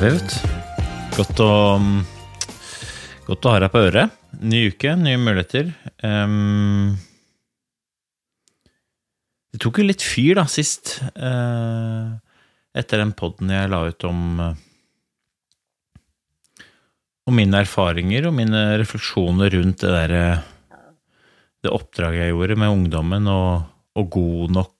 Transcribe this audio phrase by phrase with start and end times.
[0.00, 0.14] Du.
[1.12, 1.76] Godt å,
[3.26, 4.14] godt å ha deg på øret.
[4.40, 5.68] Ny uke, nye muligheter.
[6.00, 6.94] Um,
[9.52, 10.94] det tok jo litt fyr da, sist.
[11.12, 12.16] Uh,
[12.72, 14.64] etter den podden jeg la ut om uh,
[17.28, 20.24] om mine erfaringer og mine refleksjoner rundt det derre
[21.60, 23.68] det oppdraget jeg gjorde med ungdommen, og,
[24.00, 24.76] og god nok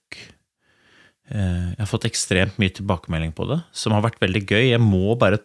[1.31, 4.65] Jeg har fått ekstremt mye tilbakemelding på det, som har vært veldig gøy.
[4.73, 5.39] Jeg må bare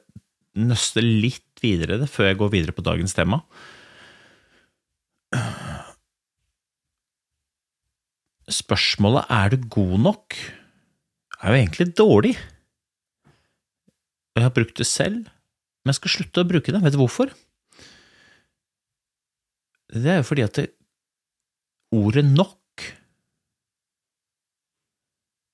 [0.58, 3.42] nøste litt videre det før jeg går videre på dagens tema.
[8.46, 10.36] Spørsmålet 'er du god nok?'
[11.42, 12.36] er jo egentlig dårlig.
[14.36, 15.26] Jeg har brukt det selv,
[15.84, 16.82] men jeg skal slutte å bruke det.
[16.82, 17.30] Vet du hvorfor?
[19.92, 20.70] Det er jo fordi at det,
[21.92, 22.58] ordet 'nok'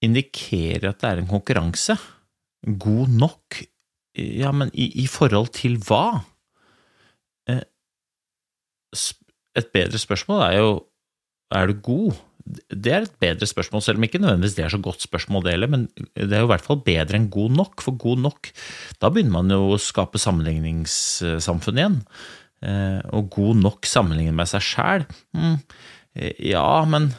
[0.03, 1.97] indikerer at det er en konkurranse.
[2.67, 3.63] God nok?
[4.19, 6.21] Ja, men i, i forhold til hva?
[7.49, 7.63] Eh,
[9.57, 10.69] Et bedre spørsmål er jo
[11.53, 12.15] er du god?
[12.73, 15.53] Det er et bedre spørsmål, selv om ikke nødvendigvis det er så godt spørsmål det
[15.53, 15.83] heller, men
[16.17, 18.49] det er jo i hvert fall bedre enn god nok, for god nok,
[18.99, 21.99] da begynner man jo å skape sammenligningssamfunn igjen.
[22.65, 25.05] Eh, Og god nok sammenlignet med seg sjæl,
[25.37, 25.55] mm,
[26.17, 27.13] eh, ja, men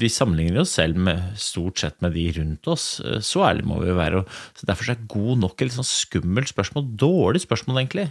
[0.00, 3.80] vi sammenligner oss selv med stort sett med de rundt oss, eh, så ærlig må
[3.80, 4.24] vi jo være.
[4.58, 8.10] så Derfor er god nok et litt sånn skummelt spørsmål, dårlig spørsmål egentlig.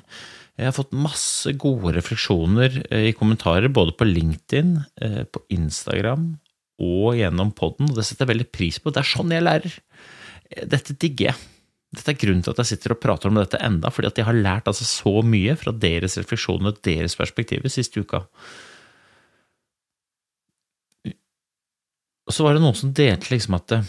[0.57, 6.33] Jeg har fått masse gode refleksjoner eh, i kommentarer både på LinkedIn, eh, på Instagram
[6.81, 8.91] og gjennom podden, og det setter jeg veldig pris på.
[8.91, 9.77] Det er sånn jeg lærer.
[10.65, 11.37] Dette digger jeg.
[11.95, 14.27] Dette er grunnen til at jeg sitter og prater om dette enda, fordi at jeg
[14.27, 18.25] har lært altså så mye fra deres refleksjoner og deres perspektiver siste uka.
[22.35, 23.81] Så var det noen som delte liksom at det,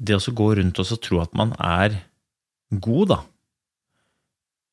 [0.00, 2.00] det å gå rundt og tro at man er
[2.70, 3.20] god, da,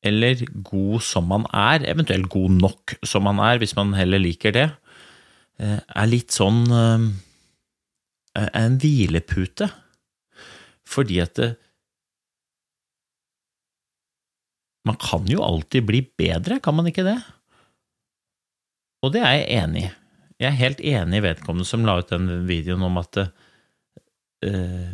[0.08, 4.54] eller god som man er, eventuelt god nok som man er, hvis man heller liker
[4.54, 4.68] det,
[5.62, 7.08] eh, er litt sånn eh,
[8.38, 9.68] er en hvilepute.
[10.88, 11.48] Fordi at det,
[14.88, 17.18] man kan jo alltid bli bedre, kan man ikke det?
[19.04, 19.90] Og det er jeg enig i.
[20.38, 24.90] Jeg er helt enig i vedkommende som la ut den videoen om at uh,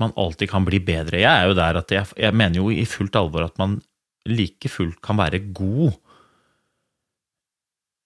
[0.00, 1.20] man alltid kan bli bedre.
[1.20, 3.76] Jeg er jo der at jeg, jeg mener jo i fullt alvor at man
[4.28, 5.92] like fullt kan være god,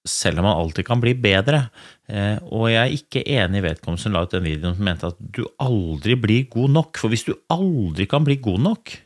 [0.05, 1.69] selv om man alltid kan bli bedre.
[2.11, 5.13] Uh, og jeg er ikke enig i vedkommende som la ut den videoen som mente
[5.15, 6.99] at du aldri blir god nok.
[6.99, 8.97] For hvis du aldri kan bli god nok,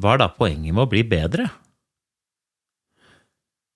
[0.00, 1.50] hva er da poenget med å bli bedre?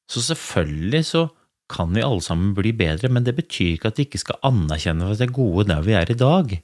[0.08, 1.26] Så selvfølgelig så
[1.68, 5.08] kan vi alle sammen bli bedre, men det betyr ikke at vi ikke skal anerkjenne
[5.08, 6.54] at det er gode der vi er i dag.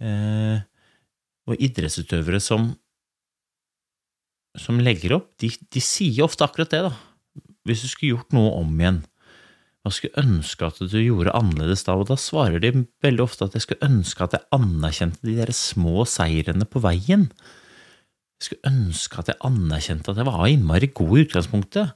[0.00, 0.62] Eh,
[1.44, 2.70] og idrettsutøvere som,
[4.56, 6.94] som legger opp, de, de sier ofte akkurat det, da.
[7.68, 9.02] Hvis du skulle gjort noe om igjen,
[9.84, 11.98] hva skulle ønske at du gjorde annerledes da?
[12.00, 15.52] Og da svarer de veldig ofte at jeg skulle ønske at jeg anerkjente de der
[15.52, 17.26] små seirene på veien.
[18.40, 21.92] Jeg skulle ønske at jeg anerkjente at jeg var innmari god i utgangspunktet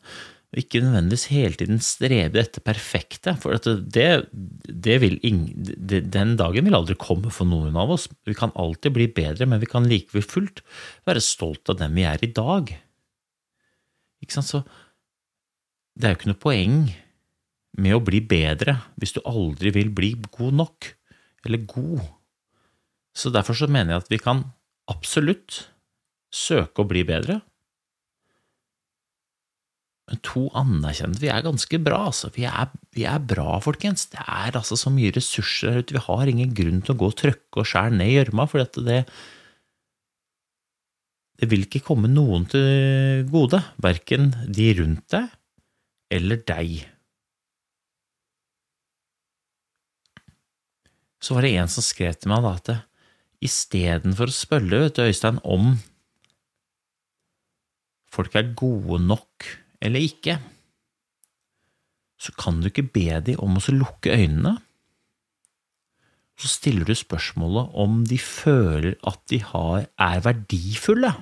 [0.56, 4.06] ikke nødvendigvis hele tiden strebe etter perfekte, for det,
[4.64, 5.52] det vil ingen,
[5.84, 8.06] den dagen vil aldri komme for noen av oss.
[8.24, 10.62] Vi kan alltid bli bedre, men vi kan likevel fullt
[11.08, 12.72] være stolt av den vi er i dag.
[14.24, 14.62] Ikke sant, så
[15.98, 16.78] det er jo ikke noe poeng
[17.78, 20.92] med å bli bedre hvis du aldri vil bli god nok,
[21.44, 22.06] eller god.
[23.12, 24.46] Så derfor så mener jeg at vi kan
[24.88, 25.66] absolutt
[26.32, 27.42] søke å bli bedre,
[30.08, 32.30] men to anerkjente Vi er ganske bra, altså.
[32.32, 34.06] Vi er, vi er bra, folkens.
[34.12, 35.96] Det er altså så mye ressurser her ute.
[35.96, 38.64] Vi har ingen grunn til å gå og trøkke og skjære ned i gjørma, for
[38.64, 39.02] det
[41.38, 45.28] Det vil ikke komme noen til gode, verken de rundt deg
[46.10, 46.88] eller deg.
[51.22, 52.72] Så var det en som skrev til meg da at
[53.44, 55.76] istedenfor å spørre, vet du, Øystein, om
[58.10, 59.46] folk er gode nok
[59.84, 60.38] eller ikke,
[62.18, 64.56] så kan du ikke be de om å lukke øynene.
[66.38, 71.12] Så stiller du spørsmålet om de føler at de har, er verdifulle.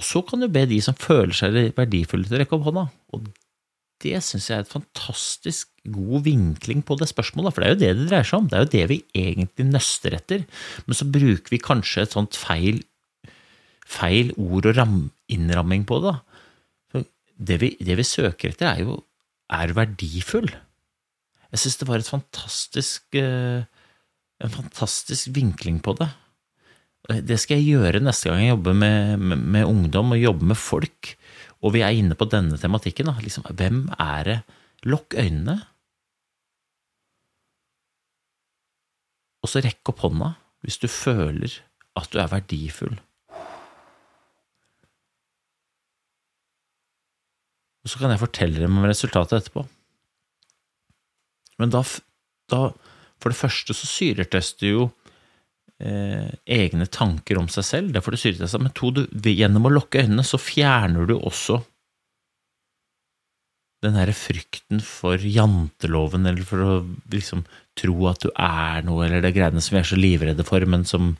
[0.00, 2.86] Og så kan du be de som føler seg verdifulle, til å rekke opp hånda.
[3.16, 3.28] Og
[4.02, 7.80] det syns jeg er et fantastisk god vinkling på det spørsmålet, for det er jo
[7.82, 8.48] det det dreier seg om.
[8.50, 10.46] Det er jo det vi egentlig nøster etter.
[10.88, 12.82] Men så bruker vi kanskje et sånt feil,
[13.88, 14.98] feil ord og ram,
[15.32, 16.16] innramming på det.
[17.42, 19.00] Det vi, det vi søker etter, er jo
[19.52, 20.48] er verdifull.
[21.52, 23.64] Jeg syns det var fantastisk, eh,
[24.42, 26.08] en fantastisk vinkling på det.
[27.26, 30.60] Det skal jeg gjøre neste gang jeg jobber med, med, med ungdom og jobber med
[30.60, 31.16] folk,
[31.60, 33.10] og vi er inne på denne tematikken.
[33.20, 34.38] Liksom, hvem er det?
[34.86, 35.60] Lukk øynene,
[39.42, 40.32] og så rekk opp hånda
[40.62, 41.58] hvis du føler
[41.98, 42.94] at du er verdifull.
[47.82, 49.64] Og så kan jeg fortelle dem om resultatet etterpå.
[51.60, 51.82] Men da,
[52.50, 52.64] da
[53.22, 54.86] For det første så syretester jo
[55.82, 57.92] eh, egne tanker om seg selv.
[57.94, 58.62] Det får du syreteste.
[58.62, 61.60] Men to, du, gjennom å lukke øynene så fjerner du også
[63.82, 66.74] den derre frykten for janteloven, eller for å
[67.10, 67.42] liksom
[67.78, 70.86] tro at du er noe, eller det greiene som vi er så livredde for, men
[70.86, 71.16] som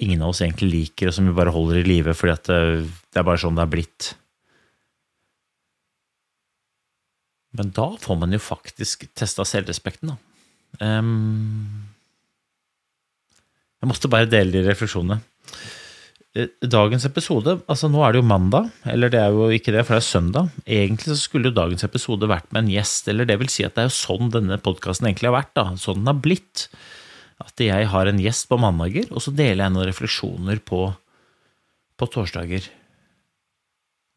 [0.00, 2.88] ingen av oss egentlig liker, og som vi bare holder i live fordi at det,
[3.12, 4.08] det er bare sånn det er blitt.
[7.58, 10.18] Men da får man jo faktisk testa selvrespekten, da.
[10.78, 11.88] Um,
[13.78, 15.20] jeg måtte bare dele de refleksjonene.
[16.36, 19.84] Eh, dagens episode, altså nå er det jo mandag, eller det er jo ikke det,
[19.86, 20.52] for det er søndag.
[20.66, 23.76] Egentlig så skulle jo dagens episode vært med en gjest, eller det vil si at
[23.76, 25.66] det er jo sånn denne podkasten egentlig har vært, da.
[25.80, 26.68] Sånn den har blitt.
[27.38, 30.82] At jeg har en gjest på mandager, og så deler jeg noen refleksjoner på,
[31.98, 32.66] på torsdager.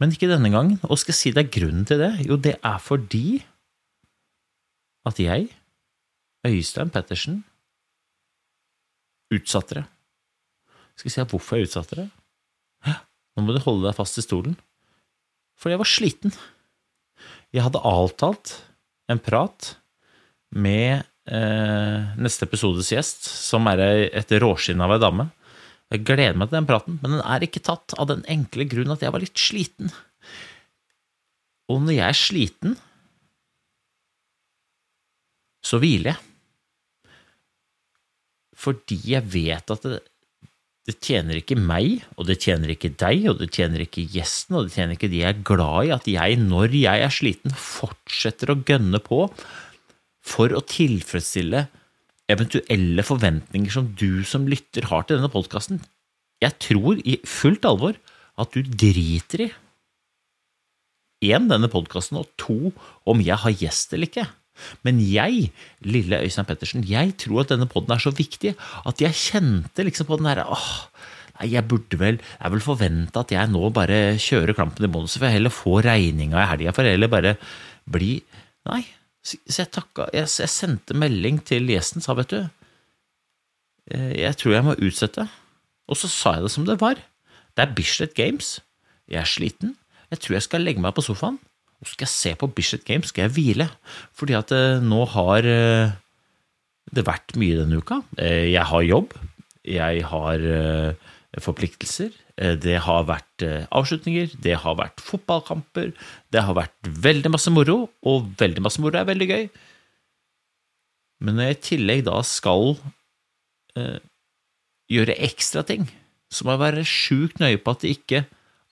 [0.01, 0.79] Men ikke denne gangen.
[0.89, 2.11] Og skal jeg si deg grunnen til det?
[2.25, 3.41] Jo, det er fordi
[5.05, 5.47] at jeg,
[6.45, 7.43] Øystein Pettersen,
[9.33, 9.85] utsatte det.
[10.97, 12.07] Skal jeg si deg hvorfor jeg utsatte det?
[13.37, 14.57] Nå må du holde deg fast i stolen.
[15.61, 16.33] Fordi jeg var sliten.
[17.53, 18.55] Jeg hadde avtalt
[19.11, 19.75] en prat
[20.51, 25.29] med eh, neste episodes gjest, som er et råskinn av ei dame.
[25.91, 28.93] Jeg gleder meg til den praten, men den er ikke tatt av den enkle grunn
[28.93, 29.91] at jeg var litt sliten.
[31.71, 32.77] Og når jeg er sliten,
[35.65, 36.27] så hviler jeg
[38.61, 39.99] fordi jeg vet at det,
[40.85, 44.67] det tjener ikke meg, og det tjener ikke deg, og det tjener ikke gjesten, og
[44.67, 48.53] det tjener ikke de jeg er glad i, at jeg, når jeg er sliten, fortsetter
[48.53, 49.23] å gønne på
[50.21, 51.65] for å tilfredsstille
[52.33, 55.81] eventuelle forventninger som du som lytter har til denne podkasten.
[56.41, 57.97] Jeg tror i fullt alvor
[58.41, 59.51] at du driter
[61.21, 62.71] i én, denne podkasten, og to,
[63.05, 64.25] om jeg har gjest eller ikke.
[64.85, 65.51] Men jeg,
[65.85, 70.09] lille Øystein Pettersen, jeg tror at denne poden er så viktig at jeg kjente liksom
[70.09, 70.49] på den derre
[71.41, 75.17] jeg burde vel Jeg er vel at jeg nå bare kjører klampen i bånn, så
[75.17, 77.37] får jeg heller få regninga i helga, for heller bare
[77.89, 78.21] bli
[78.69, 78.83] Nei.
[79.21, 84.55] Så jeg takka jeg, jeg, sendte melding til gjesten, sa vet du eh, Jeg tror
[84.55, 85.27] jeg må utsette.
[85.91, 86.99] Og så sa jeg det som det var.
[87.53, 88.59] Det er Bislett Games.
[89.11, 89.75] Jeg er sliten.
[90.11, 91.37] Jeg tror jeg skal legge meg på sofaen.
[91.81, 93.67] Nå skal jeg se på Bislett Games, skal jeg hvile.
[94.17, 95.93] Fordi at eh, nå har eh,
[96.91, 98.01] det vært mye denne uka.
[98.17, 99.13] Jeg har jobb,
[99.67, 100.45] jeg har
[101.39, 102.11] forpliktelser.
[102.59, 105.91] Det har vært avslutninger, det har vært fotballkamper,
[106.33, 109.45] det har vært veldig masse moro, og veldig masse moro er veldig gøy.
[111.21, 112.73] Men når jeg i tillegg da skal
[113.77, 113.99] eh,
[114.91, 115.85] gjøre ekstra ting,
[116.31, 118.23] så må jeg være sjukt nøye på at ikke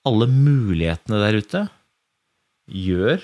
[0.08, 1.66] alle mulighetene der ute
[2.70, 3.22] gjør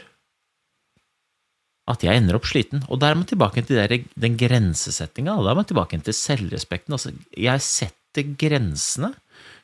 [1.90, 2.82] at jeg ender opp sliten.
[2.90, 3.78] Og da er man tilbake til
[4.18, 6.96] den grensesettinga, da er man tilbake til selvrespekten.
[6.96, 9.12] Altså, jeg setter grensene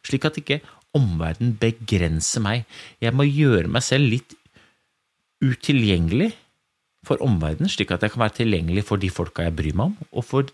[0.07, 0.61] slik at ikke
[0.97, 2.65] omverdenen begrenser meg.
[3.01, 4.37] Jeg må gjøre meg selv litt
[5.43, 6.33] utilgjengelig
[7.07, 10.11] for omverdenen, slik at jeg kan være tilgjengelig for de folka jeg bryr meg om,
[10.13, 10.51] og for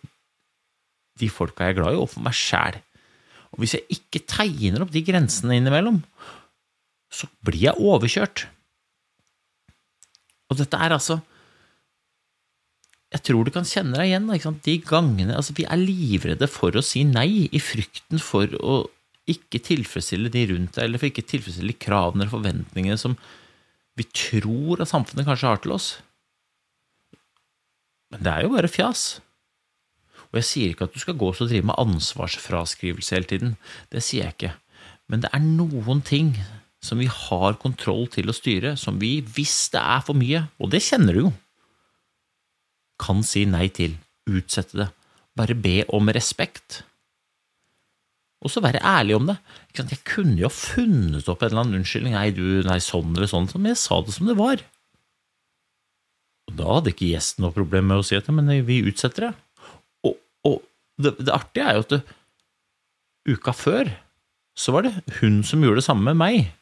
[1.18, 2.78] de folka jeg er glad i, og for meg sjæl.
[3.52, 6.02] Og hvis jeg ikke tegner opp de grensene innimellom,
[7.12, 8.46] så blir jeg overkjørt.
[10.48, 11.20] Og dette er altså
[13.08, 14.58] Jeg tror du kan kjenne deg igjen.
[14.64, 18.82] De gangene altså Vi er livredde for å si nei i frykten for å
[19.32, 23.16] ikke tilfredsstille de rundt deg, eller for ikke tilfredsstille de kravene eller forventningene som
[23.98, 25.88] vi tror at samfunnet kanskje har til oss.
[28.12, 29.18] Men det er jo bare fjas.
[30.28, 33.56] Og jeg sier ikke at du skal gå og drive med ansvarsfraskrivelse hele tiden.
[33.92, 34.54] Det sier jeg ikke.
[35.08, 36.34] Men det er noen ting
[36.84, 40.70] som vi har kontroll til å styre, som vi, hvis det er for mye, og
[40.72, 41.32] det kjenner du jo,
[42.98, 43.96] kan si nei til,
[44.28, 44.88] utsette det,
[45.38, 46.82] bare be om respekt.
[48.44, 49.36] Og så være ærlig om det.
[49.74, 53.48] Jeg kunne jo funnet opp en eller annen unnskyldning, nei, du, nei, sånn eller sånn,
[53.56, 54.62] men jeg sa det som det var.
[56.48, 59.32] Og da hadde ikke gjesten noe problem med å si at men vi utsetter det.
[60.06, 60.14] Og,
[60.46, 60.62] og
[61.02, 62.00] det, det, artige er jo at det,
[63.28, 63.90] uka før
[64.58, 66.52] så var det hun som gjorde det samme med meg.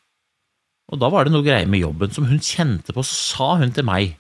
[0.93, 3.73] Og da var det noe greier med jobben som hun kjente på, så sa hun
[3.77, 4.17] til meg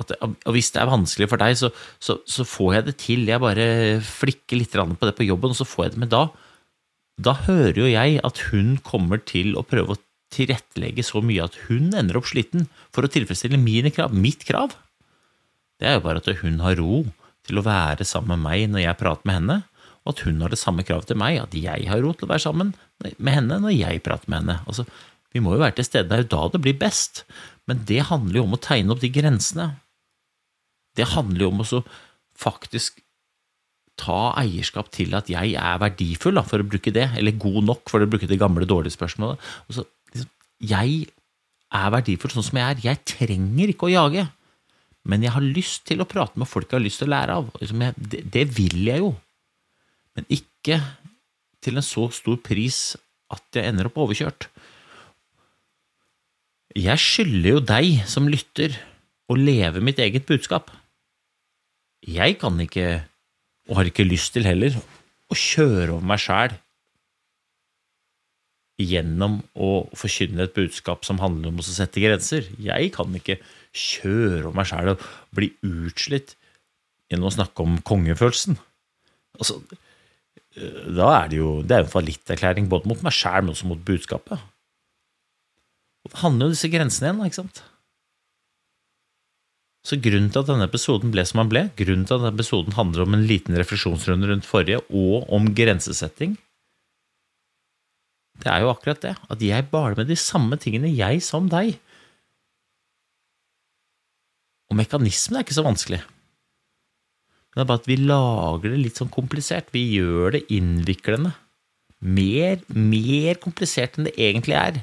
[0.00, 1.70] at og hvis det er vanskelig for deg, så,
[2.02, 3.28] så, så, får jeg det til.
[3.28, 3.68] Jeg bare
[4.04, 6.02] flikker litt på det på jobben, og så får jeg det.
[6.04, 6.22] Men da,
[7.16, 10.02] da hører jo jeg at hun kommer til å prøve å
[10.34, 14.74] tilrettelegge så mye at hun ender opp sliten for å tilfredsstille mine krav, mitt krav.
[15.80, 17.04] Det er jo bare at hun har ro
[17.46, 19.58] til å være sammen med meg når jeg prater med henne,
[20.06, 22.32] og at hun har det samme kravet til meg, at jeg har ro til å
[22.32, 22.72] være sammen
[23.02, 24.58] med henne når jeg prater med henne.
[24.66, 24.86] Altså,
[25.34, 27.24] vi må jo være til stede, det er jo da det blir best.
[27.68, 29.72] Men det handler jo om å tegne opp de grensene.
[30.96, 31.82] Det handler jo om å
[32.36, 33.02] faktisk
[33.96, 37.86] ta eierskap til at jeg er verdifull, da, for å bruke det, eller god nok,
[37.88, 39.40] for å bruke det gamle, dårlige spørsmålet.
[39.70, 40.32] Altså, liksom,
[40.68, 41.06] jeg
[41.76, 42.82] er verdifull sånn som jeg er.
[42.90, 44.26] Jeg trenger ikke å jage,
[45.08, 47.38] men jeg har lyst til å prate med folk jeg har lyst til å lære
[47.40, 47.50] av.
[47.62, 49.10] Liksom, jeg, det, det vil jeg jo,
[50.16, 50.80] men ikke
[51.64, 52.80] til en så stor pris
[53.32, 54.48] at jeg ender opp overkjørt.
[56.76, 58.76] Jeg skylder jo deg som lytter,
[59.26, 60.68] å leve mitt eget budskap.
[62.04, 63.02] Jeg kan ikke,
[63.70, 64.76] og har ikke lyst til heller,
[65.26, 66.54] å kjøre over meg sjæl
[68.76, 72.50] gjennom å forkynne et budskap som handler om å sette grenser.
[72.60, 73.38] Jeg kan ikke
[73.72, 76.36] kjøre over meg sjæl og bli utslitt
[77.10, 78.58] gjennom å snakke om kongefølelsen.
[79.40, 79.60] Altså,
[80.56, 83.80] da er det jo det er en fallitterklæring både mot meg sjæl, men også mot
[83.88, 84.44] budskapet.
[86.06, 87.64] Og det handler jo om disse grensene igjen, ikke sant?
[89.86, 92.74] Så grunnen til at denne episoden ble som den ble, grunnen til at denne episoden
[92.74, 96.34] handler om en liten refleksjonsrunde rundt forrige, og om grensesetting,
[98.42, 99.14] det er jo akkurat det.
[99.32, 101.78] At jeg baler med de samme tingene, jeg som deg.
[104.68, 106.02] Og mekanismen er ikke så vanskelig.
[106.02, 109.70] Men det er bare at vi lager det litt sånn komplisert.
[109.72, 111.32] Vi gjør det innviklende.
[112.04, 114.82] Mer, mer komplisert enn det egentlig er.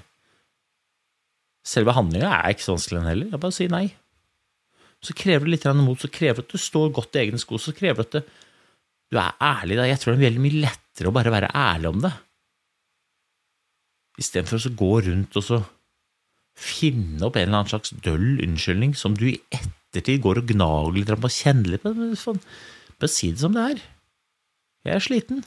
[1.68, 3.30] Selve handlinga er ikke så vanskelig, heller.
[3.36, 3.86] Jeg bare sier nei
[5.04, 7.60] så krever det litt mot, så krever det at du står godt i egne sko,
[7.60, 9.78] så krever det at du, er ærlig.
[9.92, 12.14] Jeg tror det er veldig mye lettere å bare være ærlig om det,
[14.22, 15.60] istedenfor å gå rundt og så
[16.54, 20.98] finne opp en eller annen slags døll unnskyldning som du i ettertid går og gnager
[20.98, 21.94] litt på og kjenner litt på.
[22.20, 22.42] Sånn,
[23.02, 23.84] bare si det som det er.
[24.86, 25.44] Jeg er sliten.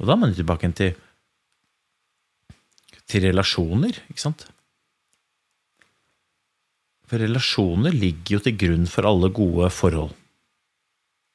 [0.00, 0.94] Og da er man tilbake til,
[3.08, 4.46] til relasjoner, ikke sant?
[7.10, 10.12] For relasjoner ligger jo til grunn for alle gode forhold.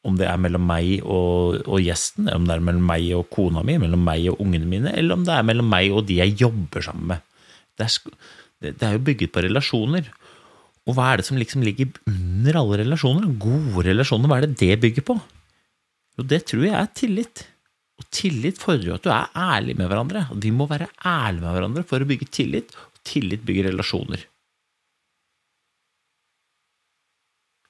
[0.08, 3.63] Om det er mellom meg og, og, gjesten, om det er mellom meg og kona
[3.65, 6.38] mi, mellom meg og ungene mine, eller om det er mellom meg og de jeg
[6.46, 7.25] jobber sammen med.
[7.75, 8.13] Det er,
[8.70, 10.08] det er jo bygget på relasjoner.
[10.86, 13.25] Og hva er det som liksom ligger under alle relasjoner?
[13.41, 15.17] Gode relasjoner, hva er det det bygger på?
[16.15, 17.44] Jo, det tror jeg er tillit.
[18.00, 20.27] Og tillit fordrer jo at du er ærlig med hverandre.
[20.39, 24.24] Vi må være ærlige med hverandre for å bygge tillit, og tillit bygger relasjoner.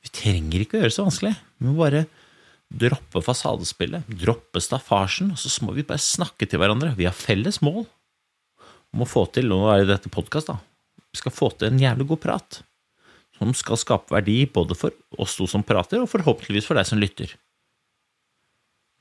[0.06, 1.34] Vi trenger ikke å gjøre det så vanskelig.
[1.58, 2.06] Vi må bare
[2.76, 6.94] droppe fasadespillet, droppe staffasjen, og så må vi bare snakke til hverandre.
[6.98, 7.84] Vi har felles mål
[8.96, 10.60] om å få til, nå er det dette podkast, da,
[11.12, 12.62] vi skal få til en jævlig god prat
[13.36, 17.02] som skal skape verdi både for oss to som prater, og forhåpentligvis for deg som
[17.02, 17.34] lytter.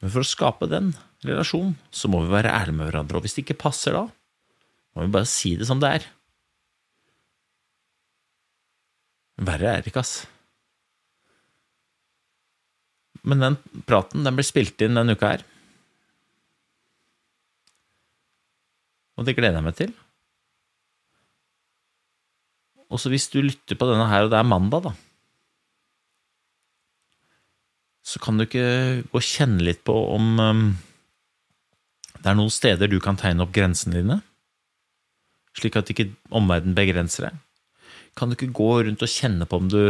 [0.03, 0.91] Men for å skape den
[1.25, 4.09] relasjonen, så må vi være ærlige med hverandre, og hvis det ikke passer da,
[4.95, 6.09] må vi bare si det som det er.
[9.47, 10.17] Verre er det ikke, ass.
[13.25, 15.45] Men den praten den blir spilt inn denne uka her.
[19.15, 19.93] Og det gleder jeg meg til.
[22.93, 24.93] Og så hvis du lytter på denne her, og det er mandag, da,
[28.05, 28.67] så kan du ikke
[29.09, 30.67] gå og kjenne litt på om um,
[32.21, 34.19] det er noen steder du kan tegne opp grensene dine,
[35.57, 37.41] slik at ikke omverdenen begrenser deg.
[38.15, 39.81] Kan du ikke gå rundt og kjenne på om du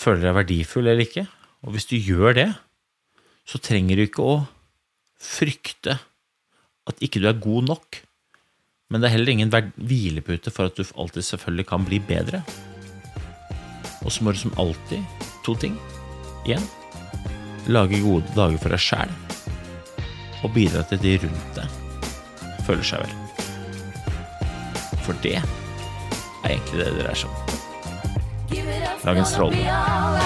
[0.00, 1.26] føler deg verdifull eller ikke.
[1.66, 2.50] Og hvis du gjør det,
[3.46, 4.36] så trenger du ikke å
[5.22, 5.98] frykte
[6.86, 8.00] at ikke du er god nok.
[8.90, 12.42] Men det er heller ingen hvilepute for at du alltid selvfølgelig kan bli bedre.
[14.04, 15.02] Og så må du som alltid
[15.46, 15.74] to ting.
[16.46, 16.62] Igjen
[17.66, 19.14] lage gode dager for deg sjæl.
[20.44, 21.68] og bidra til at de rundt deg
[22.66, 23.14] føler seg vel.
[25.02, 25.48] For det er
[26.52, 27.55] egentlig det det dreier seg om.
[29.06, 30.25] Dagens strålende.